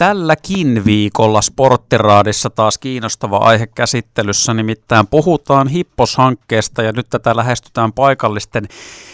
[0.00, 8.68] Tälläkin viikolla Sporttiraadissa taas kiinnostava aihe käsittelyssä, nimittäin puhutaan Hippos-hankkeesta ja nyt tätä lähestytään paikallisten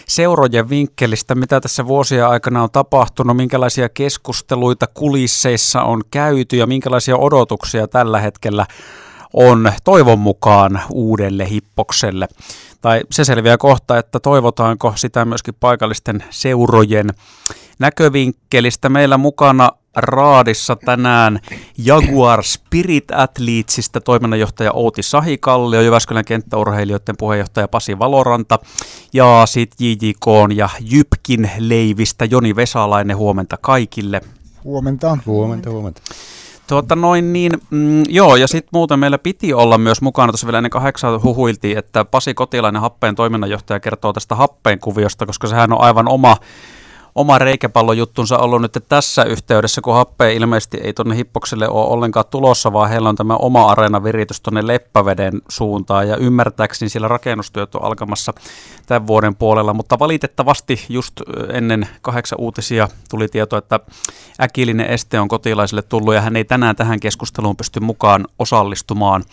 [0.07, 7.17] seurojen vinkkelistä, mitä tässä vuosia aikana on tapahtunut, minkälaisia keskusteluita kulisseissa on käyty ja minkälaisia
[7.17, 8.65] odotuksia tällä hetkellä
[9.33, 12.27] on toivon mukaan uudelle hippokselle.
[12.81, 17.09] Tai se selviää kohta, että toivotaanko sitä myöskin paikallisten seurojen
[17.79, 18.89] näkövinkkelistä.
[18.89, 21.39] Meillä mukana Raadissa tänään
[21.77, 28.59] Jaguar Spirit Athletesista toiminnanjohtaja Outi Sahikallio, Jyväskylän kenttäurheilijoiden puheenjohtaja Pasi Valoranta
[29.13, 33.17] ja sitten JJK ja Jypkin leivistä Joni Vesalainen.
[33.17, 34.21] Huomenta kaikille.
[34.63, 35.17] Huomenta.
[35.25, 36.01] Huomenta, huomenta.
[36.67, 40.57] Tuota noin niin, mm, joo, ja sitten muuten meillä piti olla myös mukana, tuossa vielä
[40.57, 45.81] ennen kahdeksan huhuiltiin, että Pasi Kotilainen Happeen toiminnanjohtaja kertoo tästä Happeen kuviosta, koska sehän on
[45.81, 46.37] aivan oma
[47.17, 52.73] oma reikäpallojuttunsa ollut nyt tässä yhteydessä, kun happea ilmeisesti ei tuonne Hippokselle ole ollenkaan tulossa,
[52.73, 58.33] vaan heillä on tämä oma areenaviritys tuonne Leppäveden suuntaan, ja ymmärtääkseni siellä rakennustyöt on alkamassa
[58.85, 61.13] tämän vuoden puolella, mutta valitettavasti just
[61.53, 63.79] ennen kahdeksan uutisia tuli tieto, että
[64.41, 69.23] äkillinen este on kotilaisille tullut, ja hän ei tänään tähän keskusteluun pysty mukaan osallistumaan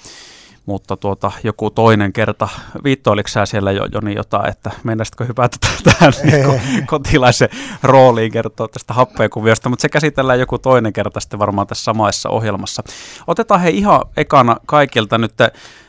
[0.67, 2.49] mutta tuota, joku toinen kerta,
[2.85, 7.49] viittoiliko sä siellä jo, Joni jotain, että mennäisitkö hypätä tähän niin kotilaisen
[7.83, 12.83] rooliin kertoa tästä happeenkuviosta, mutta se käsitellään joku toinen kerta sitten varmaan tässä samassa ohjelmassa.
[13.27, 15.33] Otetaan he ihan ekana kaikilta nyt,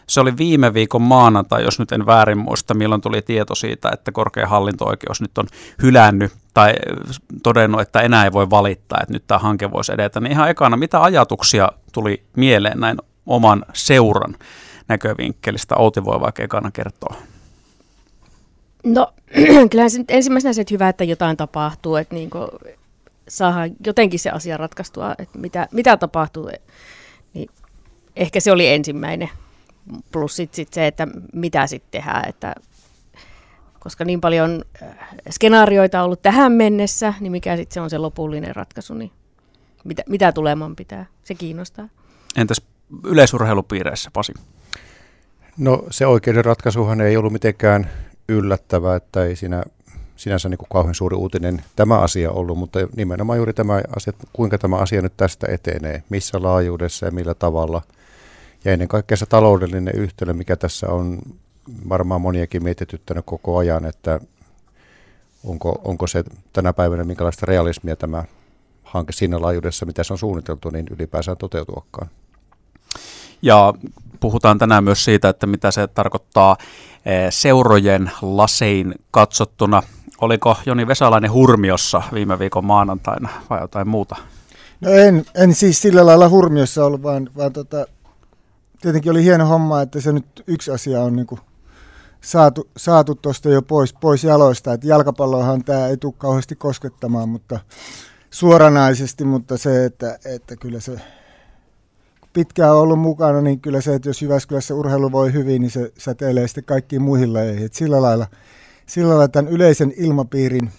[0.07, 4.11] se oli viime viikon maanantai, jos nyt en väärin muista, milloin tuli tieto siitä, että
[4.11, 5.47] korkein hallinto-oikeus nyt on
[5.81, 6.73] hylännyt tai
[7.43, 10.19] todennut, että enää ei voi valittaa, että nyt tämä hanke voisi edetä.
[10.19, 14.35] Niin ihan ekana, mitä ajatuksia tuli mieleen näin oman seuran
[14.87, 15.75] näkövinkkelistä.
[15.75, 17.15] Outi voi vaikka ekana kertoa.
[18.83, 19.13] No,
[19.71, 22.29] kyllähän se nyt ensimmäisenä se, että hyvä, että jotain tapahtuu, että niin
[23.27, 26.49] saadaan jotenkin se asia ratkaistua, että mitä, mitä tapahtuu.
[27.33, 27.49] Niin
[28.15, 29.29] ehkä se oli ensimmäinen.
[30.11, 32.55] Plus sitten sit se, että mitä sitten tehdään, että
[33.79, 34.89] koska niin paljon äh,
[35.29, 39.11] skenaarioita on ollut tähän mennessä, niin mikä sitten se on se lopullinen ratkaisu, niin
[39.83, 41.89] mitä, mitä tuleman pitää, se kiinnostaa.
[42.35, 42.61] Entäs
[43.03, 44.33] yleisurheilupiireissä, Pasi?
[45.57, 47.89] No se oikeuden ratkaisuhan ei ollut mitenkään
[48.29, 49.63] yllättävä, että ei siinä
[50.15, 54.57] sinänsä niin kuin kauhean suuri uutinen tämä asia ollut, mutta nimenomaan juuri tämä asia, kuinka
[54.57, 57.81] tämä asia nyt tästä etenee, missä laajuudessa ja millä tavalla.
[58.65, 61.19] Ja ennen kaikkea se taloudellinen yhtälö, mikä tässä on
[61.89, 64.19] varmaan moniakin mietityttänyt koko ajan, että
[65.43, 66.23] onko, onko se
[66.53, 68.23] tänä päivänä minkälaista realismia tämä
[68.83, 72.09] hanke siinä laajuudessa, mitä se on suunniteltu, niin ylipäänsä toteutuakaan.
[73.45, 73.73] Ja
[74.19, 76.57] puhutaan tänään myös siitä, että mitä se tarkoittaa
[77.05, 79.83] eh, seurojen lasein katsottuna.
[80.21, 84.15] Oliko Joni Vesalainen Hurmiossa viime viikon maanantaina vai jotain muuta?
[84.81, 87.85] No en, en siis sillä lailla Hurmiossa ollut, vaan, vaan tota,
[88.81, 91.27] tietenkin oli hieno homma, että se nyt yksi asia on niin
[92.21, 94.73] saatu, saatu tuosta jo pois, pois jaloista.
[94.73, 97.59] Että jalkapallohan tämä ei tule kauheasti koskettamaan, mutta
[98.31, 101.01] suoranaisesti, mutta se, että, että kyllä se
[102.35, 106.47] pitkään ollut mukana, niin kyllä se, että jos Jyväskylässä urheilu voi hyvin, niin se säteilee
[106.47, 107.69] sitten kaikkiin muihin lajeihin.
[107.71, 108.27] sillä lailla,
[108.85, 110.71] sillä lailla tämän yleisen ilmapiirin,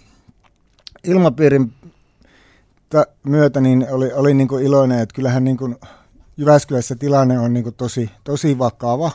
[1.05, 1.73] ilmapiirin
[2.89, 5.77] ta- myötä niin oli, oli niin kuin iloinen, että kyllähän niin kuin
[6.37, 9.11] Jyväskylässä tilanne on niin kuin tosi, tosi vakava.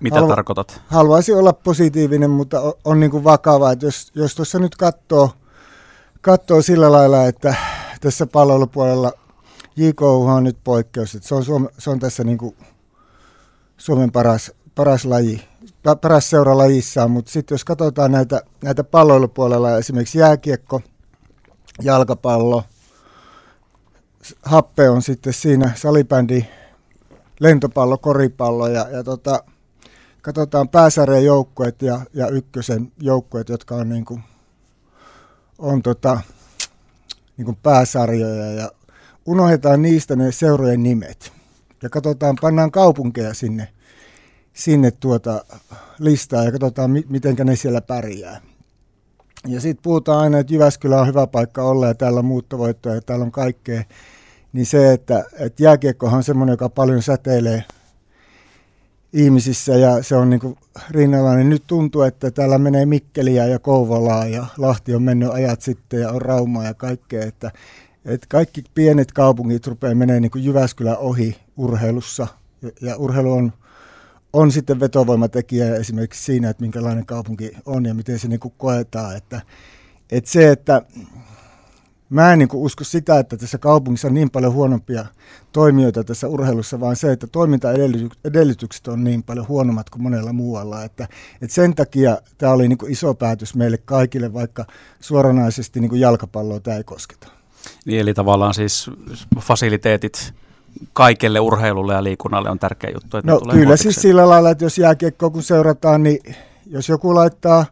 [0.00, 0.80] Mitä Halu- tarkoitat?
[0.86, 3.72] Haluaisin olla positiivinen, mutta on, on niin kuin vakava.
[3.72, 5.30] Että jos, jos tuossa nyt katsoo,
[6.20, 7.54] katsoo sillä lailla, että
[8.00, 9.12] tässä palvelupuolella
[9.76, 12.56] JK on nyt poikkeus, että se on, Suome, se on tässä niin kuin
[13.76, 15.48] Suomen paras, paras laji,
[16.00, 20.80] paras seura lajissaan, mutta sitten jos katsotaan näitä, näitä palloilupuolella, esimerkiksi jääkiekko,
[21.82, 22.64] jalkapallo,
[24.42, 26.44] happe on sitten siinä salibändi,
[27.40, 29.44] lentopallo, koripallo ja, ja tota,
[30.22, 34.22] katsotaan pääsarjan joukkueet ja, ja ykkösen joukkueet, jotka on, niin kuin,
[35.58, 36.20] on tota,
[37.36, 38.70] niin kuin pääsarjoja ja
[39.26, 41.32] unohdetaan niistä ne seurojen nimet
[41.82, 43.68] ja katsotaan, pannaan kaupunkeja sinne,
[44.52, 45.44] sinne tuota
[45.98, 48.40] listaa ja katsotaan, mi- miten ne siellä pärjää.
[49.46, 53.00] Ja sitten puhutaan aina, että Jyväskylä on hyvä paikka olla ja täällä on muuttovoittoja ja
[53.00, 53.82] täällä on kaikkea.
[54.52, 57.64] Niin se, että, että jääkiekkohan on semmoinen, joka paljon säteilee
[59.12, 60.56] ihmisissä ja se on niin
[60.90, 65.62] rinnalla, niin nyt tuntuu, että täällä menee Mikkeliä ja Kouvolaa ja Lahti on mennyt ajat
[65.62, 67.50] sitten ja on Raumaa ja kaikkea, että
[68.04, 72.26] että kaikki pienet kaupungit rupeaa menee niin kuin Jyväskylän ohi urheilussa.
[72.80, 73.52] Ja, urheilu on,
[74.32, 79.16] on sitten vetovoimatekijä esimerkiksi siinä, että minkälainen kaupunki on ja miten se niin kuin koetaan.
[79.16, 79.40] Että,
[80.10, 80.82] että se, että
[82.12, 85.06] mä en niin usko sitä, että tässä kaupungissa on niin paljon huonompia
[85.52, 90.84] toimijoita tässä urheilussa, vaan se, että toimintaedellytykset on niin paljon huonommat kuin monella muualla.
[90.84, 91.08] Että,
[91.42, 94.64] että sen takia tämä oli niin iso päätös meille kaikille, vaikka
[95.00, 97.31] suoranaisesti niin jalkapalloa tämä ei kosketa.
[97.84, 98.90] Niin, eli tavallaan siis
[99.40, 100.34] fasiliteetit
[100.92, 103.16] kaikelle urheilulle ja liikunnalle on tärkeä juttu.
[103.16, 106.18] Että no kyllä siis sillä lailla, että jos jääkiekkoa kun seurataan, niin
[106.66, 107.66] jos joku laittaa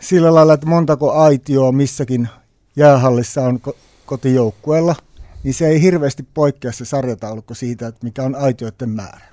[0.00, 2.28] sillä lailla, että montako aitioa missäkin
[2.76, 3.60] jäähallissa on
[4.06, 4.94] kotijoukkueella,
[5.42, 9.26] niin se ei hirveästi poikkea se sarjataulukko siitä, että mikä on aitioiden määrä.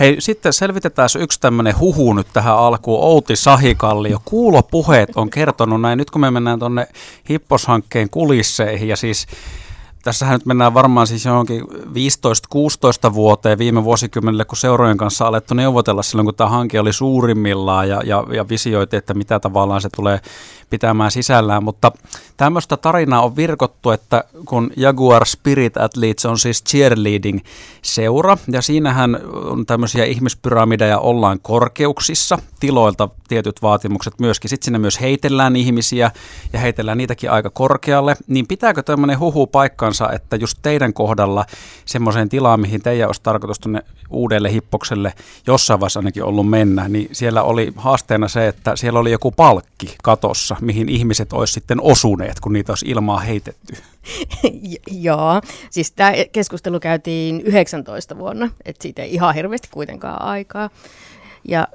[0.00, 3.04] Hei, sitten selvitetään yksi tämmöinen huhu nyt tähän alkuun.
[3.04, 4.22] Outi Sahikallio.
[4.24, 5.96] Kuulopuheet on kertonut näin.
[5.96, 6.86] Nyt kun me mennään tuonne
[7.30, 9.26] Hipposhankkeen kulisseihin ja siis
[10.02, 11.62] Tässähän nyt mennään varmaan siis johonkin
[13.10, 17.88] 15-16 vuoteen viime vuosikymmenelle, kun seurojen kanssa alettu neuvotella silloin, kun tämä hanke oli suurimmillaan
[17.88, 20.20] ja, ja, ja visioitiin, että mitä tavallaan se tulee
[20.70, 21.64] pitämään sisällään.
[21.64, 21.92] Mutta
[22.36, 29.66] tämmöistä tarinaa on virkottu, että kun Jaguar Spirit Athletes on siis cheerleading-seura, ja siinähän on
[29.66, 34.48] tämmöisiä ihmispyramideja, ollaan korkeuksissa, tiloilta tietyt vaatimukset myöskin.
[34.48, 36.10] Sitten sinne myös heitellään ihmisiä,
[36.52, 38.16] ja heitellään niitäkin aika korkealle.
[38.26, 39.46] Niin pitääkö tämmöinen huhu
[39.90, 41.46] paikkansa, että just teidän kohdalla
[41.84, 45.12] semmoiseen tilaan, mihin teidän olisi tarkoitus tuonne uudelle hippokselle
[45.46, 49.94] jossain vaiheessa ainakin ollut mennä, niin siellä oli haasteena se, että siellä oli joku palkki
[50.02, 53.76] katossa, mihin ihmiset olisi sitten osuneet, kun niitä olisi ilmaa heitetty.
[55.08, 55.40] Joo,
[55.70, 60.70] siis tämä keskustelu käytiin 19 vuonna, että siitä ei ihan hirveästi kuitenkaan aikaa.
[61.48, 61.68] Ja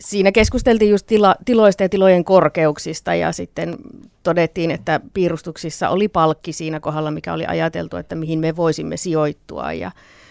[0.00, 3.76] siinä keskusteltiin just tila, tiloista ja tilojen korkeuksista ja sitten
[4.22, 9.72] todettiin, että piirustuksissa oli palkki siinä kohdalla, mikä oli ajateltu, että mihin me voisimme sijoittua.
[9.72, 9.90] Ja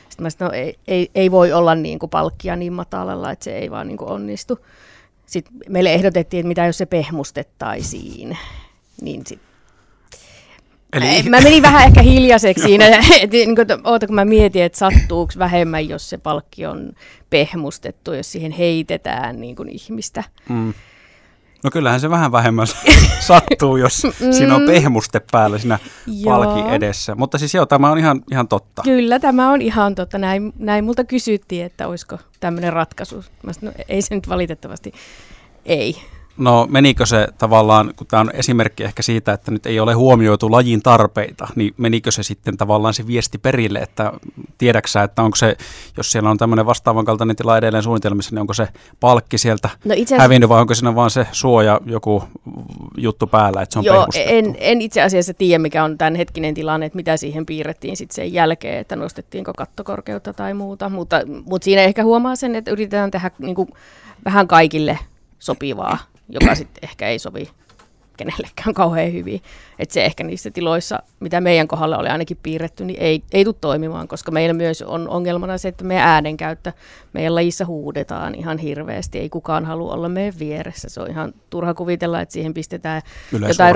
[0.09, 3.43] sitten mä sanoin, no ei, ei, ei voi olla niin kuin palkkia niin matalalla, että
[3.43, 4.59] se ei vaan niin kuin onnistu.
[5.25, 8.37] Sitten meille ehdotettiin, että mitä jos se pehmustettaisiin,
[9.01, 9.48] niin sit
[10.93, 11.29] Eli...
[11.29, 12.85] Mä menin vähän ehkä hiljaiseksi siinä,
[13.21, 16.91] että niin kuin, oota kun mä mietin, että sattuuko vähemmän, jos se palkki on
[17.29, 20.23] pehmustettu, jos siihen heitetään niin kuin ihmistä.
[20.49, 20.73] Mm.
[21.63, 22.67] No kyllähän se vähän vähemmän
[23.19, 24.31] sattuu, jos mm.
[24.31, 25.79] siinä on pehmuste päällä siinä
[26.25, 27.15] palki edessä.
[27.15, 28.81] Mutta siis joo, tämä on ihan, ihan totta.
[28.81, 30.17] Kyllä, tämä on ihan totta.
[30.17, 33.23] Näin, näin multa kysyttiin, että olisiko tämmöinen ratkaisu.
[33.43, 34.93] Mä sanoin, no, ei se nyt valitettavasti
[35.65, 35.95] ei.
[36.39, 40.51] No menikö se tavallaan, kun tämä on esimerkki ehkä siitä, että nyt ei ole huomioitu
[40.51, 44.13] lajin tarpeita, niin menikö se sitten tavallaan se viesti perille, että
[44.57, 45.57] tiedäksä, että onko se,
[45.97, 48.67] jos siellä on tämmöinen vastaavan kaltainen tila edelleen suunnitelmissa, niin onko se
[48.99, 52.23] palkki sieltä no itse asiassa, hävinnyt vai onko siinä vaan se suoja joku
[52.97, 56.53] juttu päällä, että se on Joo, en, en itse asiassa tiedä, mikä on tämän hetkinen
[56.53, 61.65] tilanne, että mitä siihen piirrettiin sitten sen jälkeen, että nostettiinko kattokorkeutta tai muuta, mutta, mutta
[61.65, 63.69] siinä ehkä huomaa sen, että yritetään tehdä niin kuin
[64.25, 64.99] vähän kaikille
[65.39, 65.97] sopivaa
[66.29, 67.49] joka sitten ehkä ei sovi
[68.19, 69.41] kenellekään kauhean hyvin.
[69.79, 73.55] Että se ehkä niissä tiloissa, mitä meidän kohdalla oli ainakin piirretty, niin ei, ei tule
[73.61, 76.71] toimimaan, koska meillä myös on ongelmana se, että meidän äänenkäyttö,
[77.13, 79.19] meidän lajissa huudetaan ihan hirveästi.
[79.19, 80.89] Ei kukaan halua olla meidän vieressä.
[80.89, 83.01] Se on ihan turha kuvitella, että siihen pistetään
[83.47, 83.75] jotain...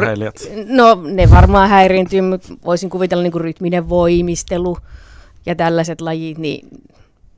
[0.65, 4.77] No ne varmaan häiriintyy, mutta voisin kuvitella niin kuin rytminen voimistelu
[5.45, 6.67] ja tällaiset lajit, niin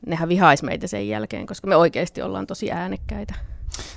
[0.05, 3.33] nehän vihaisi meitä sen jälkeen, koska me oikeasti ollaan tosi äänekkäitä.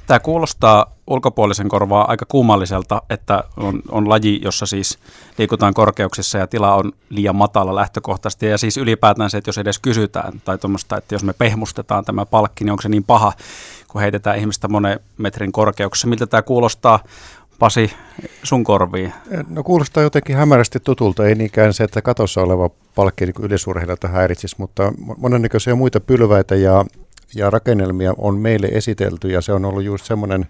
[0.07, 4.99] Tämä kuulostaa ulkopuolisen korvaa aika kummalliselta, että on, on laji, jossa siis
[5.39, 8.47] liikutaan korkeuksissa ja tila on liian matala lähtökohtaisesti.
[8.47, 12.27] Ja siis ylipäätään se, että jos edes kysytään tai tuommoista, että jos me pehmustetaan tämä
[12.27, 13.33] palkki, niin onko se niin paha,
[13.89, 16.09] kun heitetään ihmistä monen metrin korkeuksessa.
[16.09, 17.01] Miltä tämä kuulostaa
[17.59, 17.91] Pasi,
[18.43, 19.13] sun korviin?
[19.49, 24.57] No kuulostaa jotenkin hämärästi tutulta, ei niinkään se, että katossa oleva palkki niin yleisurheilijalta häiritsisi,
[24.59, 26.85] mutta monennäköisiä muita pylväitä ja
[27.35, 30.47] ja rakennelmia on meille esitelty ja se on ollut just semmoinen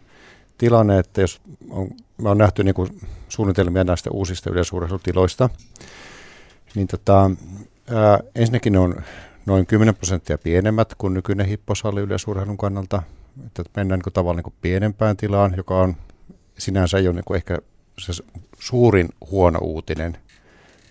[0.58, 1.88] tilanne, että jos on,
[2.24, 5.50] on nähty niin kuin suunnitelmia näistä uusista yleisurheilutiloista,
[6.74, 7.30] niin tota,
[7.90, 9.02] ää, ensinnäkin ne on
[9.46, 13.02] noin 10 prosenttia pienemmät kuin nykyinen hipposalli yleisurheilun kannalta.
[13.46, 15.96] Että mennään niin tavallaan niin pienempään tilaan, joka on
[16.58, 17.58] sinänsä jo niin ehkä
[17.98, 18.12] se
[18.58, 20.18] suurin huono uutinen–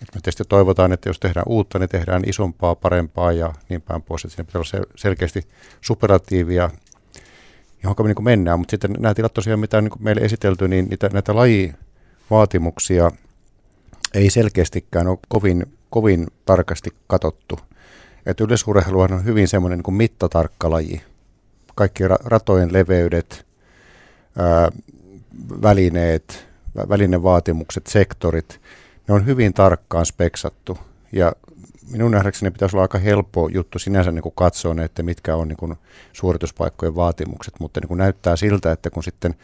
[0.02, 4.02] et me tietysti toivotaan, että jos tehdään uutta, niin tehdään isompaa, parempaa ja niin päin
[4.02, 4.24] pois.
[4.24, 5.42] Että siinä pitää olla selkeästi
[5.80, 6.70] superatiivia,
[7.82, 8.58] johon me niin mennään.
[8.58, 13.10] Mutta sitten nämä tilat tosiaan, mitä on niin meille esitelty, niin niitä, näitä lajivaatimuksia
[14.14, 17.58] ei selkeästikään ole kovin, kovin tarkasti katottu.
[18.26, 21.02] Että yleisurheiluhan on hyvin semmoinen niin mittatarkka laji.
[21.74, 23.46] Kaikki ra- ratojen leveydet,
[24.36, 24.70] ää,
[25.62, 26.46] välineet,
[26.88, 28.60] välinevaatimukset, sektorit–
[29.08, 30.78] ne on hyvin tarkkaan speksattu
[31.12, 31.32] ja
[31.90, 35.48] minun nähdäkseni pitäisi olla aika helppo juttu sinänsä niin kuin katsoa ne, että mitkä on
[35.48, 35.76] niin kuin
[36.12, 39.34] suorituspaikkojen vaatimukset, mutta niin kuin näyttää siltä, että kun sitten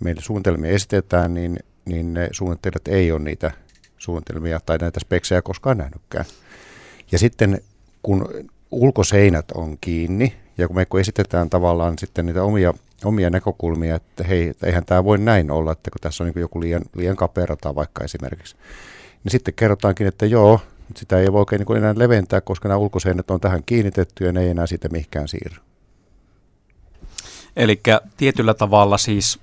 [0.00, 3.50] meille suunnitelmia esitetään, niin niin ne suunnittelijat ei ole niitä
[3.98, 6.24] suunnitelmia tai näitä speksejä koskaan nähnytkään.
[7.12, 7.62] Ja sitten
[8.02, 8.28] kun
[8.70, 14.24] ulkoseinät on kiinni, ja kun me kun esitetään tavallaan sitten niitä omia, omia näkökulmia, että
[14.24, 17.74] hei, eihän tämä voi näin olla, että kun tässä on niin joku liian, liian kaperata
[17.74, 18.56] vaikka esimerkiksi,
[19.24, 20.60] niin sitten kerrotaankin, että joo,
[20.96, 24.40] sitä ei voi oikein niin enää leventää, koska nämä ulkoseinät on tähän kiinnitetty ja ne
[24.42, 25.58] ei enää siitä mihinkään siirry.
[27.56, 27.80] Eli
[28.16, 29.38] tietyllä tavalla siis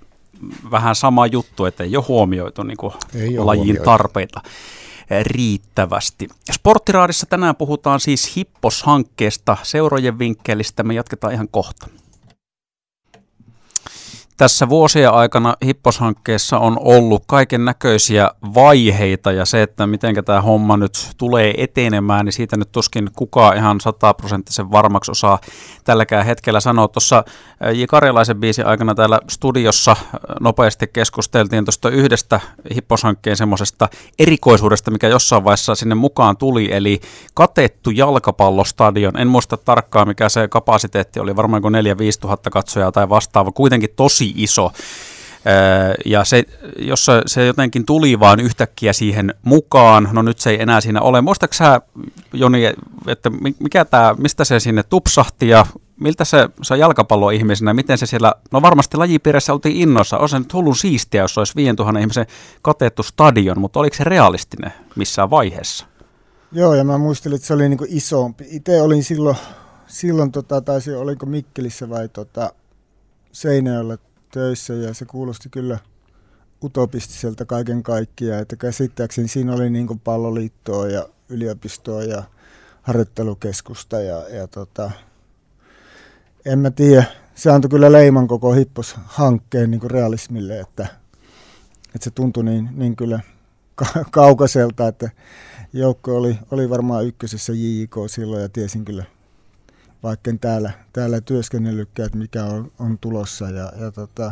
[0.72, 3.84] vähän sama juttu, että ei ole huomioitu niin kuin ei ole lajin huomioitu.
[3.84, 4.42] tarpeita
[5.24, 6.28] riittävästi.
[6.52, 10.84] Sporttiraadissa tänään puhutaan siis Hippos-hankkeesta, seurojen vinkkelistä.
[10.84, 11.88] Me jatketaan ihan kohta.
[14.40, 20.78] Tässä vuosien aikana Hippos-hankkeessa on ollut kaiken näköisiä vaiheita ja se, että miten tämä homma
[20.78, 25.40] nyt tulee etenemään, niin siitä nyt tuskin kukaan ihan sataprosenttisen varmaksi osaa
[25.84, 26.88] tälläkään hetkellä sanoa.
[26.88, 27.24] Tuossa
[27.74, 27.84] J.
[27.90, 29.96] Karjalaisen biisin aikana täällä studiossa
[30.40, 32.40] nopeasti keskusteltiin tuosta yhdestä
[32.76, 37.00] Hippos-hankkeen semmoisesta erikoisuudesta, mikä jossain vaiheessa sinne mukaan tuli, eli
[37.34, 39.18] katettu jalkapallostadion.
[39.18, 41.78] En muista tarkkaan, mikä se kapasiteetti oli, varmaan kuin 4-5
[42.22, 44.72] tuhatta katsojaa tai vastaava, kuitenkin tosi iso.
[46.06, 46.44] Ja se,
[46.78, 51.22] jos se jotenkin tuli vaan yhtäkkiä siihen mukaan, no nyt se ei enää siinä ole.
[51.22, 51.82] Muistatko sä,
[52.34, 52.66] Joni,
[53.08, 55.66] että mikä tää, mistä se sinne tupsahti ja
[56.00, 60.54] miltä se, se jalkapalloihmisenä, miten se siellä, no varmasti lajipiirissä oltiin innoissa, on se nyt
[60.54, 62.26] hullun siistiä, jos olisi 5000 ihmisen
[62.62, 65.86] katettu stadion, mutta oliko se realistinen missään vaiheessa?
[66.52, 68.46] Joo, ja mä muistelin, että se oli niinku isompi.
[68.50, 69.38] Itse olin silloin,
[69.88, 72.54] silloin tota, taisi, oliko Mikkelissä vai tota,
[73.32, 73.98] Seinäjoella
[74.32, 75.80] töissä ja se kuulosti kyllä
[76.64, 82.24] utopistiselta kaiken kaikkiaan, että käsittääkseni siinä oli niin palloliittoa ja yliopistoa ja
[82.82, 84.92] harjoittelukeskusta ja, ja tota,
[86.46, 87.04] en mä tiedä,
[87.36, 90.88] se antoi kyllä leiman koko Hippos-hankkeen niin realismille, että,
[91.86, 93.20] että se tuntui niin, niin kyllä
[93.76, 95.10] ka- kaukaiselta, että
[95.74, 99.06] joukko oli, oli varmaan ykkösessä JIK silloin ja tiesin kyllä
[100.04, 103.50] vaikka täällä, täällä työskennellytkään, että mikä on, on tulossa.
[103.50, 104.32] Ja, ja tota,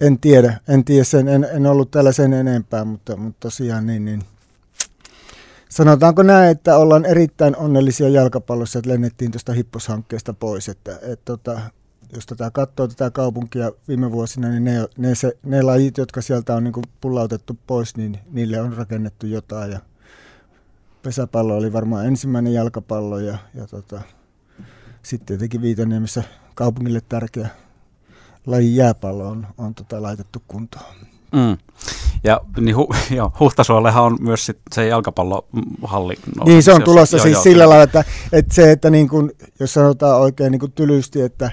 [0.00, 4.04] en tiedä, en tiedä sen, en, en ollut täällä sen enempää, mutta, mutta tosiaan niin,
[4.04, 4.22] niin.
[5.68, 11.60] Sanotaanko näin, että ollaan erittäin onnellisia jalkapallossa, että lennettiin tuosta hipposhankkeesta pois, että et, tota,
[12.12, 16.54] jos tätä katsoo tätä kaupunkia viime vuosina, niin ne, ne, se, ne lajit, jotka sieltä
[16.54, 19.72] on niin pullautettu pois, niin niille on rakennettu jotain.
[19.72, 19.80] Ja
[21.02, 24.00] pesäpallo oli varmaan ensimmäinen jalkapallo ja, ja tota,
[25.02, 26.22] sitten tietenkin Viitaniemessä
[26.54, 27.48] kaupungille tärkeä
[28.46, 30.94] laji jääpallo on, on tota laitettu kuntoon.
[31.32, 31.58] Mm.
[32.24, 36.14] Ja niin hu, joo, Huhtasuollehan on myös sit se jalkapallohalli.
[36.36, 39.08] No, niin, se on tulossa joo, siis joo, sillä lailla, että, että se, että niin
[39.08, 41.50] kun, jos sanotaan oikein niin kuin tylysti, että,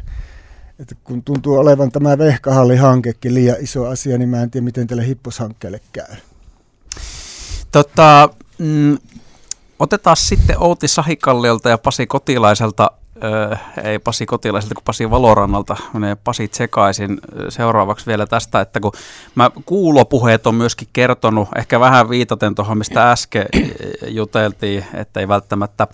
[0.79, 5.07] että kun tuntuu olevan tämä Vehkahalli-hankekin liian iso asia, niin mä en tiedä, miten tälle
[5.07, 6.15] hipposhankkeelle käy.
[7.71, 8.97] Tota, mm,
[9.79, 12.91] otetaan sitten Outi Sahikalliolta ja Pasi Kotilaiselta
[13.23, 18.91] Öö, ei Pasi Kotilaiselta kuin Pasi Valorannalta, menee Pasi sekaisin seuraavaksi vielä tästä, että kun
[19.35, 23.45] mä kuulopuheet on myöskin kertonut, ehkä vähän viitaten tuohon, mistä äsken
[24.07, 25.87] juteltiin, että ei välttämättä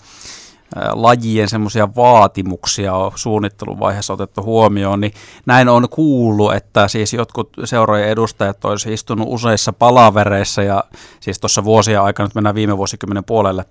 [0.92, 5.12] lajien semmoisia vaatimuksia on suunnitteluvaiheessa otettu huomioon, niin
[5.46, 10.84] näin on kuullut, että siis jotkut seurojen edustajat olisivat istunut useissa palavereissa ja
[11.20, 13.64] siis tuossa vuosia aikana, nyt mennään viime vuosikymmenen puolelle,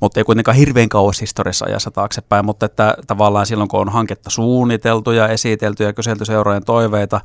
[0.00, 4.30] mutta ei kuitenkaan hirveän kauas historiassa ajassa taaksepäin, mutta että tavallaan silloin kun on hanketta
[4.30, 7.20] suunniteltu ja esitelty ja kyselty seurojen toiveita,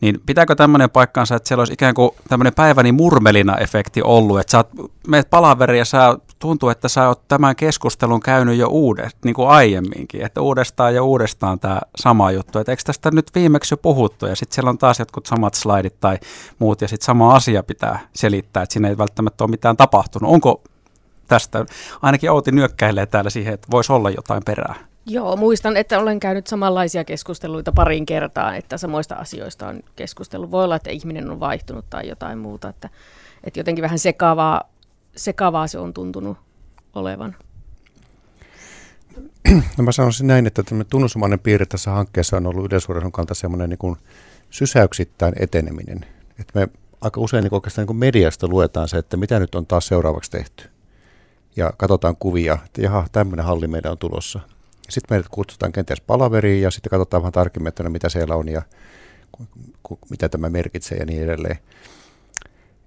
[0.00, 4.50] niin pitääkö tämmöinen paikkaansa, että siellä olisi ikään kuin tämmöinen päiväni murmelina efekti ollut, että
[4.50, 4.68] sä oot,
[5.08, 9.48] meet palaveri ja sä tuntuu, että sä oot tämän keskustelun käynyt jo uudestaan, niin kuin
[9.48, 14.26] aiemminkin, että uudestaan ja uudestaan tämä sama juttu, että eikö tästä nyt viimeksi jo puhuttu
[14.26, 16.18] ja sitten siellä on taas jotkut samat slaidit tai
[16.58, 20.32] muut ja sitten sama asia pitää selittää, että siinä ei välttämättä ole mitään tapahtunut.
[20.32, 20.62] Onko
[21.28, 21.66] tästä.
[22.02, 24.74] Ainakin Outi nyökkäilee täällä siihen, että voisi olla jotain perää.
[25.06, 30.50] Joo, muistan, että olen käynyt samanlaisia keskusteluita parin kertaa, että samoista asioista on keskustellut.
[30.50, 32.88] Voi olla, että ihminen on vaihtunut tai jotain muuta, että,
[33.44, 34.62] että jotenkin vähän sekavaa,
[35.16, 36.38] sekavaa se on tuntunut
[36.94, 37.36] olevan.
[39.78, 43.96] No mä sanoisin näin, että tunnusomainen piirre tässä hankkeessa on ollut yleisurheilun kanta semmoinen niin
[44.50, 46.06] sysäyksittäin eteneminen.
[46.40, 46.68] Että me
[47.00, 50.77] aika usein niin oikeastaan niin mediasta luetaan se, että mitä nyt on taas seuraavaksi tehty
[51.58, 54.40] ja katsotaan kuvia, että jaha, tämmöinen halli meidän on tulossa.
[54.88, 58.48] Sitten meidät kutsutaan kenties palaveriin ja sitten katsotaan vähän tarkemmin, että no mitä siellä on
[58.48, 58.62] ja
[59.82, 61.58] ku, mitä tämä merkitsee ja niin edelleen.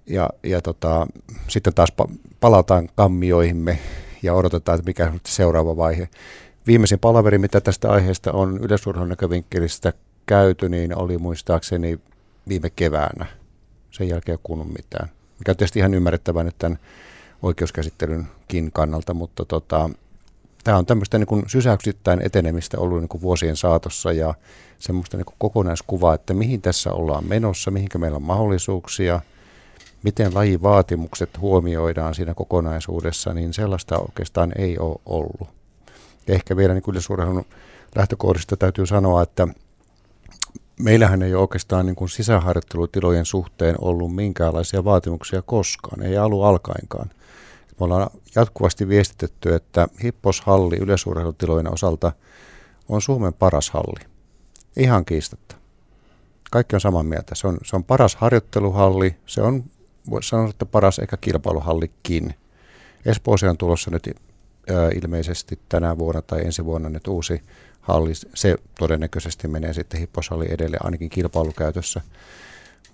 [0.06, 1.06] Ja, ja tota,
[1.48, 1.92] sitten taas
[2.40, 3.78] palataan kammioihimme
[4.22, 6.08] ja odotetaan, että mikä on seuraava vaihe.
[6.66, 9.92] Viimeisin palaveri, mitä tästä aiheesta on yleisurheilun näkövinkkelistä
[10.26, 12.00] käyty, niin oli muistaakseni
[12.48, 13.26] viime keväänä.
[13.90, 15.08] sen jälkeen ei kuulunut mitään.
[15.38, 16.78] Mikä on tietysti ihan ymmärrettävää nyt tämän
[17.42, 19.90] oikeuskäsittelynkin kannalta, mutta tota,
[20.64, 24.34] tämä on tämmöistä niin sysäyksittäin etenemistä ollut niin kuin vuosien saatossa ja
[24.78, 29.20] semmoista niin kuin kokonaiskuvaa, että mihin tässä ollaan menossa, mihinkä meillä on mahdollisuuksia,
[30.02, 35.48] miten lajivaatimukset huomioidaan siinä kokonaisuudessa, niin sellaista oikeastaan ei ole ollut.
[36.26, 37.44] Ja ehkä vielä niin yleisurheilun
[37.94, 39.48] lähtökohdista täytyy sanoa, että
[40.80, 47.10] meillähän ei ole oikeastaan niin kuin sisäharjoittelutilojen suhteen ollut minkäänlaisia vaatimuksia koskaan, ei alu alkainkaan.
[47.82, 52.12] Me ollaan jatkuvasti viestitetty, että Hipposhalli yleisurheilutilojen osalta
[52.88, 54.06] on Suomen paras halli.
[54.76, 55.56] Ihan kiistatta.
[56.50, 57.34] Kaikki on samaa mieltä.
[57.34, 59.64] Se on, se on paras harjoitteluhalli, se on,
[60.10, 62.34] voisi sanoa, että paras ehkä kilpailuhallikin.
[63.06, 64.10] Espooseen on tulossa nyt
[65.02, 67.42] ilmeisesti tänä vuonna tai ensi vuonna nyt uusi
[67.80, 68.12] halli.
[68.34, 72.00] Se todennäköisesti menee sitten hipposhalli edelleen ainakin kilpailukäytössä.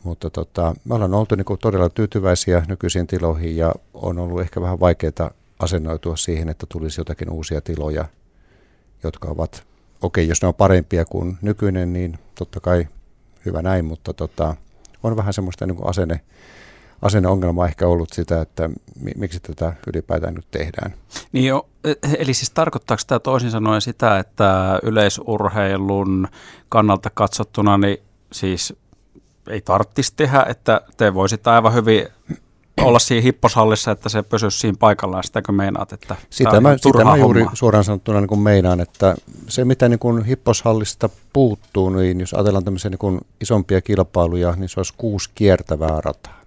[0.05, 4.61] Mutta tota, me ollaan oltu niin kuin todella tyytyväisiä nykyisiin tiloihin ja on ollut ehkä
[4.61, 8.05] vähän vaikeaa asennoitua siihen, että tulisi jotakin uusia tiloja,
[9.03, 9.67] jotka ovat,
[10.03, 12.89] okei, okay, jos ne on parempia kuin nykyinen, niin totta kai
[13.45, 14.57] hyvä näin, mutta tota,
[15.03, 16.21] on vähän semmoista niin kuin asenne,
[17.03, 18.71] asenneongelmaa ehkä ollut sitä, että
[19.17, 20.95] miksi tätä ylipäätään nyt tehdään.
[21.33, 26.29] Niin jo, e, eli siis tarkoittaako tämä toisin sanoen sitä, että yleisurheilun
[26.69, 27.99] kannalta katsottuna, niin
[28.33, 28.75] siis
[29.51, 32.09] ei tarvitsisi tehdä, että te voisitte aivan hyvin
[32.85, 37.17] olla siinä hipposhallissa, että se pysyisi siinä paikallaan, sitäkö meinaat, että sitä mä, sitä mä
[37.17, 39.15] juuri suoraan sanottuna niin kuin meinaan, että
[39.49, 44.69] se mitä niin kuin hipposhallista puuttuu, niin jos ajatellaan tämmöisiä niin kuin isompia kilpailuja, niin
[44.69, 46.41] se olisi kuusi kiertävää rataa.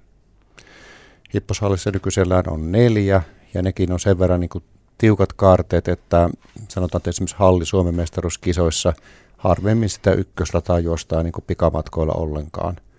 [1.34, 3.22] Hipposhallissa nykyisellään on neljä,
[3.54, 4.64] ja nekin on sen verran niin kuin
[4.98, 6.30] tiukat kaarteet, että
[6.68, 8.94] sanotaan, että esimerkiksi halli Suomen mestaruuskisoissa
[9.38, 12.76] harvemmin sitä ykkösrataa juostaa niin kuin pikamatkoilla ollenkaan–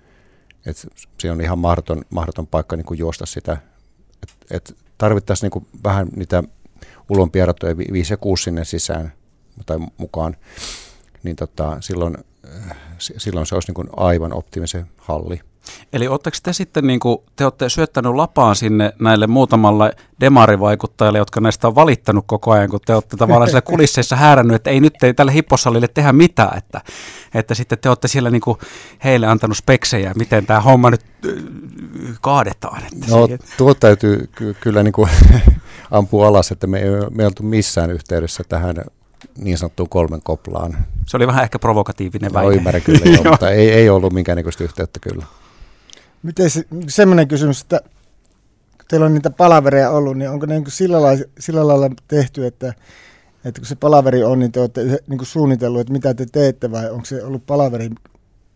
[0.67, 0.77] et
[1.19, 3.57] se on ihan mahdoton, mahdoton paikka niin kuin juosta sitä.
[4.23, 6.43] Et, et tarvittaisiin niin kuin vähän niitä
[7.09, 9.13] ulompia ratoja 5 ja 6 sinne sisään
[9.67, 10.37] tai mukaan,
[11.23, 12.19] niin tota, silloin,
[12.71, 15.41] äh, silloin se olisi niin kuin aivan optimisen halli.
[15.93, 21.41] Eli oletteko te sitten, niin kuin, te olette syöttänyt lapaan sinne näille muutamalle demarivaikuttajalle, jotka
[21.41, 25.03] näistä on valittanut koko ajan, kun te olette tavallaan siellä kulisseissa häärännyt, että ei nyt
[25.03, 26.81] ei tälle hipposallille tehdä mitään, että,
[27.35, 28.59] että sitten te olette siellä niin kuin
[29.05, 31.05] heille antanut speksejä, miten tämä homma nyt
[32.21, 32.83] kaadetaan.
[32.83, 35.11] Että no tuo täytyy ky- kyllä niin kuin
[35.91, 38.77] ampua alas, että me ei, me ei oltu missään yhteydessä tähän
[39.39, 40.77] niin sanottuun kolmen koplaan.
[41.07, 42.51] Se oli vähän ehkä provokatiivinen väite.
[42.51, 45.27] No, ymmärrän kyllä, joo, mutta ei, ei ollut minkäännäköistä yhteyttä kyllä.
[46.23, 47.81] Miten se, semmoinen kysymys, että
[48.77, 52.47] kun teillä on niitä palavereja ollut, niin onko ne niin sillä, lailla, sillä lailla tehty,
[52.47, 52.75] että,
[53.45, 56.71] että kun se palaveri on, niin te olette niin kuin suunnitellut, että mitä te teette
[56.71, 57.91] vai onko se ollut palaveri,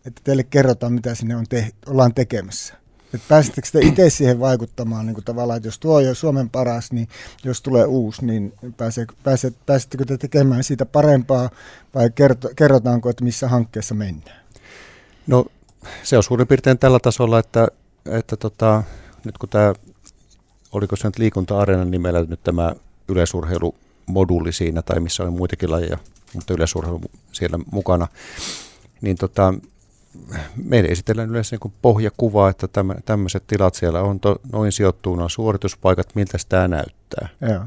[0.05, 2.73] että teille kerrotaan, mitä sinne on te, ollaan tekemässä?
[3.13, 6.49] Että pääsittekö te itse siihen vaikuttamaan niin kuin tavallaan, että jos tuo on jo Suomen
[6.49, 7.07] paras, niin
[7.43, 11.49] jos tulee uusi, niin pääse, pääse, pääsittekö te tekemään siitä parempaa
[11.95, 14.41] vai kerto, kerrotaanko, että missä hankkeessa mennään?
[15.27, 15.45] No
[16.03, 17.67] se on suurin piirtein tällä tasolla, että,
[18.05, 18.83] että tota,
[19.25, 19.73] nyt kun tämä,
[20.71, 22.71] oliko se nyt liikunta-areenan nimellä nyt tämä
[23.07, 25.97] yleisurheilumoduli siinä, tai missä on muitakin lajeja,
[26.33, 28.07] mutta yleisurheilu siellä mukana,
[29.01, 29.53] niin tota,
[30.63, 32.67] meille esitellään yleensä niin pohjakuva, että
[33.05, 37.29] tämmöiset tilat siellä on to, noin sijoittuuna suorituspaikat, miltä tämä näyttää.
[37.41, 37.65] Ja,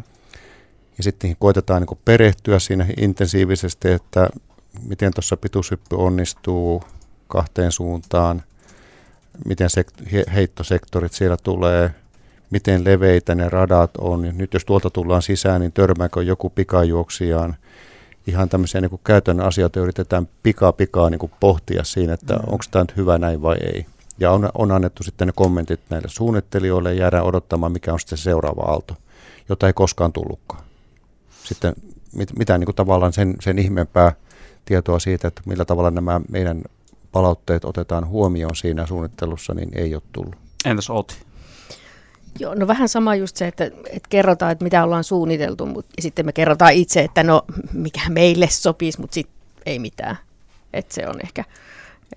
[0.99, 4.29] ja sitten koitetaan niin perehtyä siinä intensiivisesti, että
[4.87, 6.83] miten tuossa pituushyppy onnistuu,
[7.31, 8.43] kahteen suuntaan,
[9.45, 11.91] miten sekt- heittosektorit siellä tulee,
[12.51, 14.33] miten leveitä ne radat on.
[14.33, 17.57] Nyt jos tuolta tullaan sisään, niin törmääkö joku pikajuoksijaan.
[18.27, 22.41] Ihan tämmöisiä niin kuin käytännön asioita yritetään pika pikaa niin kuin pohtia siinä, että mm.
[22.47, 23.87] onko tämä nyt hyvä näin vai ei.
[24.19, 28.19] Ja on, on annettu sitten ne kommentit näille suunnittelijoille ja jäädään odottamaan, mikä on sitten
[28.19, 28.97] se seuraava aalto,
[29.49, 30.63] jota ei koskaan tullutkaan.
[31.45, 31.75] Sitten
[32.15, 34.13] mit, mitään niin kuin tavallaan sen, sen ihmeempää
[34.65, 36.63] tietoa siitä, että millä tavalla nämä meidän
[37.13, 40.37] palautteet otetaan huomioon siinä suunnittelussa, niin ei ole tullut.
[40.65, 41.15] Entäs Oti?
[42.39, 46.03] Joo, no vähän sama just se, että, että kerrotaan, että mitä ollaan suunniteltu, mutta, ja
[46.03, 47.43] sitten me kerrotaan itse, että no
[47.73, 50.19] mikä meille sopisi, mutta sitten ei mitään.
[50.73, 51.45] Että se on ehkä,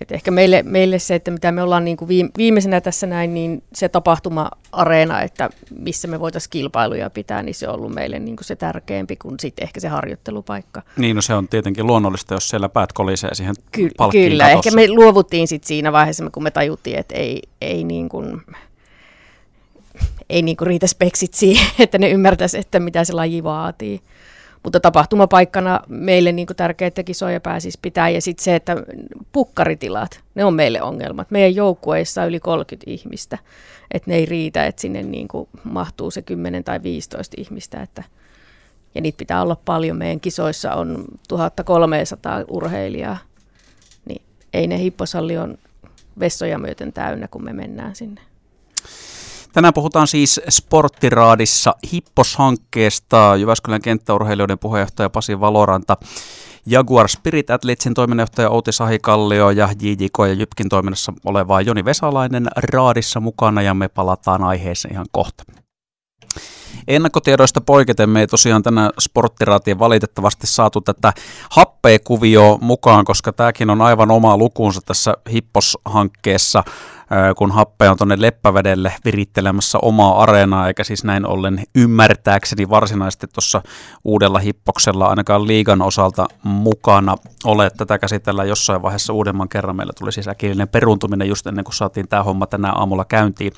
[0.01, 3.63] et ehkä meille, meille se, että mitä me ollaan niin kuin viimeisenä tässä näin, niin
[3.73, 8.45] se tapahtuma-areena, että missä me voitaisiin kilpailuja pitää, niin se on ollut meille niin kuin
[8.45, 10.81] se tärkeämpi kuin sitten ehkä se harjoittelupaikka.
[10.97, 14.69] Niin, no se on tietenkin luonnollista, jos siellä päät kolisee siihen Ky- Kyllä, katossa.
[14.69, 18.41] ehkä me luovuttiin sitten siinä vaiheessa, kun me tajuttiin, että ei, ei niin kuin,
[20.29, 24.01] ei niin kuin riitä speksit siihen, että ne ymmärtäisi, että mitä se laji vaatii.
[24.63, 28.09] Mutta tapahtumapaikkana meille niin tärkeitä kisoja pääsisi pitää.
[28.09, 28.75] Ja sitten se, että
[29.31, 31.31] pukkaritilat, ne on meille ongelmat.
[31.31, 33.37] Meidän joukkueissa on yli 30 ihmistä.
[33.91, 37.81] Että ne ei riitä, että sinne niin kuin mahtuu se 10 tai 15 ihmistä.
[37.81, 38.03] Että,
[38.95, 39.97] ja niitä pitää olla paljon.
[39.97, 43.17] Meidän kisoissa on 1300 urheilijaa.
[44.05, 44.21] Niin
[44.53, 45.57] ei ne hipposalli on
[46.19, 48.21] vessoja myöten täynnä, kun me mennään sinne.
[49.53, 53.35] Tänään puhutaan siis Sporttiraadissa Hippos-hankkeesta.
[53.39, 55.97] Jyväskylän kenttäurheilijoiden puheenjohtaja Pasi Valoranta,
[56.65, 63.19] Jaguar Spirit Athletesin toiminnanjohtaja Outi Sahikallio ja JJK ja Jypkin toiminnassa oleva Joni Vesalainen Raadissa
[63.19, 65.43] mukana ja me palataan aiheeseen ihan kohta.
[66.87, 71.13] Ennakkotiedoista poiketen me ei tosiaan tänä sporttiraatiin valitettavasti saatu tätä
[71.49, 76.63] happeekuvioa mukaan, koska tämäkin on aivan oma lukuunsa tässä Hippos-hankkeessa
[77.37, 83.61] kun happe on tuonne Leppävedelle virittelemässä omaa areenaa, eikä siis näin ollen ymmärtääkseni varsinaisesti tuossa
[84.03, 87.69] uudella hippoksella ainakaan liigan osalta mukana ole.
[87.77, 89.75] Tätä käsitellään jossain vaiheessa uudemman kerran.
[89.75, 93.53] Meillä tuli siis äkillinen peruntuminen just ennen kuin saatiin tämä homma tänään aamulla käyntiin.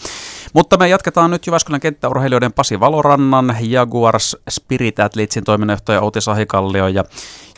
[0.55, 7.03] Mutta me jatketaan nyt Jyväskylän kenttäurheilijoiden Pasi Valorannan, Jaguars Spirit Athletesin toiminnanjohtaja Outi Sahikallio ja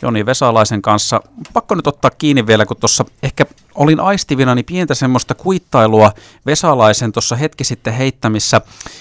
[0.02, 1.20] Joni Vesalaisen kanssa.
[1.52, 6.12] Pakko nyt ottaa kiinni vielä, kun tuossa ehkä olin aistivinani pientä semmoista kuittailua
[6.46, 8.60] Vesalaisen tuossa hetki sitten heittämissä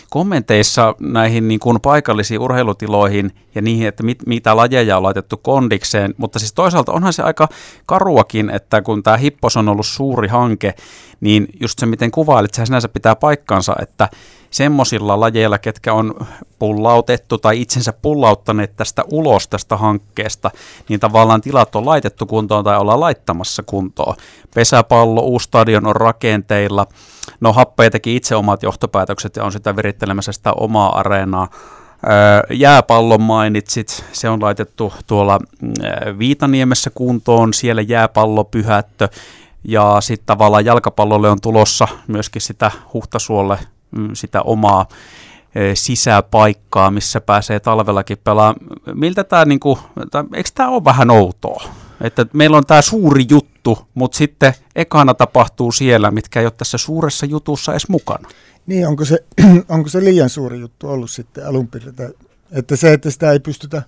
[0.10, 6.14] kommenteissa näihin niin kuin paikallisiin urheilutiloihin ja niihin, että mit, mitä lajeja on laitettu kondikseen.
[6.18, 7.48] Mutta siis toisaalta onhan se aika
[7.86, 10.74] karuakin, että kun tämä Hippos on ollut suuri hanke,
[11.22, 14.10] niin just se miten kuvailit, sehän sinänsä pitää paikkansa, että
[14.50, 16.16] semmoisilla lajeilla, ketkä on
[16.60, 20.52] pullautettu tai itsensä pullauttaneet tästä ulos tästä hankkeesta,
[20.90, 24.16] niin tavallaan tilat on laitettu kuntoon tai ollaan laittamassa kuntoon.
[24.56, 26.88] Pesäpallo, uusi stadion on rakenteilla.
[27.40, 31.48] No Happe teki itse omat johtopäätökset ja on sitä virittelemässä sitä omaa areenaa.
[32.50, 35.40] Jääpallon mainitsit, se on laitettu tuolla
[36.20, 39.10] Viitaniemessä kuntoon, siellä jääpallopyhättö
[39.64, 43.60] ja sitten tavallaan jalkapallolle on tulossa myöskin sitä Huhtasuolle
[43.92, 44.88] Mm, sitä omaa
[45.56, 48.66] e, sisäpaikkaa, missä pääsee talvellakin pelaamaan.
[48.94, 49.80] Miltä tämä, niin kuin,
[50.36, 51.64] eikö tämä ole vähän outoa?
[52.02, 56.78] Että meillä on tämä suuri juttu, mutta sitten ekana tapahtuu siellä, mitkä ei ole tässä
[56.78, 58.30] suuressa jutussa edes mukana.
[58.66, 59.24] Niin, onko se,
[59.70, 61.94] onko se liian suuri juttu ollut sitten alun perin?
[62.52, 63.84] Että se, että sitä ei pystytä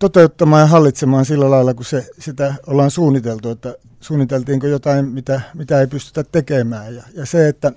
[0.00, 5.80] toteuttamaan ja hallitsemaan sillä lailla, kun se, sitä ollaan suunniteltu, että suunniteltiinko jotain, mitä, mitä
[5.80, 6.94] ei pystytä tekemään.
[6.94, 7.72] Ja, ja se, että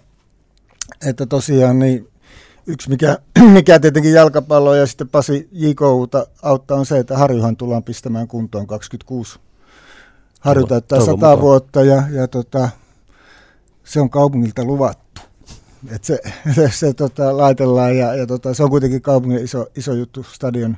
[1.06, 2.08] että tosiaan niin
[2.68, 3.18] yksi, mikä,
[3.54, 8.68] mikä tietenkin jalkapallo ja sitten Pasi JKUta auttaa on se, että Harjuhan tullaan pistämään kuntoon
[8.68, 9.40] 26.
[10.40, 12.70] Harju täyttää 100 vuotta ja, ja tota,
[13.84, 15.22] se on kaupungilta luvattu.
[15.96, 16.20] Et se
[16.56, 20.78] se, se tota, laitellaan ja, ja tota, se on kuitenkin kaupungin iso, iso juttu, stadion,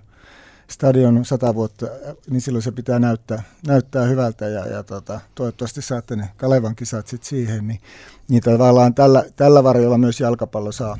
[0.67, 1.85] stadion 100 vuotta,
[2.29, 7.07] niin silloin se pitää näyttää, näyttää hyvältä ja, ja tota, toivottavasti saatte ne Kalevan kisat
[7.07, 7.79] sit siihen, niin
[8.27, 10.97] niin tavallaan tällä, tällä varjolla myös jalkapallo saa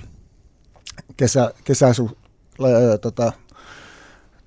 [1.18, 2.18] kesä, kesäsu,
[2.62, 3.32] ää, tota,